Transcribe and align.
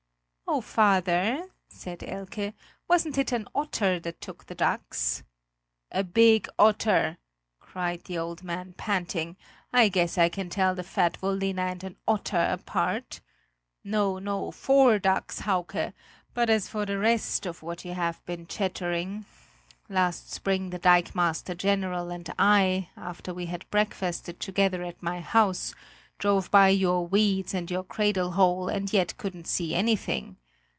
"Oh, 0.53 0.59
father," 0.59 1.47
said 1.69 2.03
Elke, 2.03 2.53
"wasn't 2.85 3.17
it 3.17 3.31
an 3.31 3.47
otter 3.55 4.01
that 4.01 4.19
took 4.19 4.47
the 4.47 4.53
ducks?" 4.53 5.23
"A 5.93 6.03
big 6.03 6.49
otter!" 6.59 7.19
cried 7.61 8.03
the 8.03 8.17
old 8.17 8.43
man, 8.43 8.73
panting; 8.75 9.37
"I 9.71 9.87
guess 9.87 10.17
I 10.17 10.27
can 10.27 10.49
tell 10.49 10.75
the 10.75 10.83
fat 10.83 11.13
Vollina 11.21 11.61
and 11.71 11.81
an 11.85 11.95
otter 12.05 12.35
apart! 12.35 13.21
No, 13.85 14.19
no, 14.19 14.51
four 14.51 14.99
ducks, 14.99 15.39
Hauke 15.39 15.93
but 16.33 16.49
as 16.49 16.67
for 16.67 16.85
the 16.85 16.97
rest 16.99 17.45
of 17.45 17.63
what 17.63 17.85
you 17.85 17.93
have 17.93 18.21
been 18.25 18.45
chattering 18.45 19.23
last 19.87 20.33
spring 20.33 20.69
the 20.69 20.79
dikemaster 20.79 21.55
general 21.55 22.11
and 22.11 22.29
I, 22.37 22.89
after 22.97 23.33
we 23.33 23.45
had 23.45 23.69
breakfasted 23.71 24.41
together 24.41 24.83
at 24.83 25.01
my 25.01 25.21
house, 25.21 25.73
drove 26.17 26.51
by 26.51 26.67
your 26.69 27.07
weeds 27.07 27.53
and 27.53 27.71
your 27.71 27.85
cradle 27.85 28.31
hole 28.31 28.67
and 28.67 28.91
yet 28.91 29.17
couldn't 29.17 29.47
see 29.47 29.73
anything. 29.73 30.35